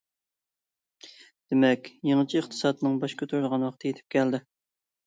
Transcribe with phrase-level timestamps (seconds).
[1.09, 1.45] دېمەك،
[2.09, 4.47] يېڭىچە ئىقتىسادنىڭ باش كۆتۈرىدىغان ۋاقتى يېتىپ كەلدى.